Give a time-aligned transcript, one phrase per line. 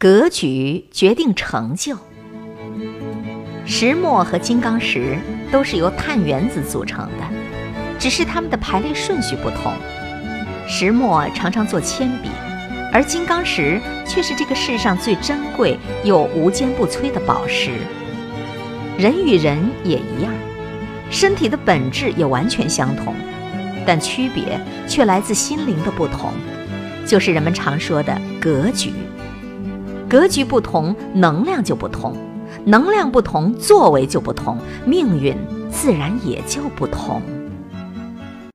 [0.00, 1.94] 格局决定成就。
[3.66, 5.18] 石墨和金刚石
[5.52, 7.24] 都是由碳原子组成的，
[7.98, 9.74] 只是它们的排列顺序不同。
[10.66, 12.30] 石墨常常做铅笔，
[12.90, 17.72] 而金刚石却是这个世上最珍贵又无坚不摧的宝石。
[18.96, 20.32] 人与人也一样，
[21.10, 23.14] 身体的本质也完全相同，
[23.84, 24.58] 但区别
[24.88, 26.32] 却来自心灵的不同，
[27.06, 28.94] 就是人们常说的格局。
[30.10, 32.16] 格局不同，能量就不同。
[32.64, 35.36] 能量不同，作为就不同，命运
[35.70, 37.22] 自然也就不同。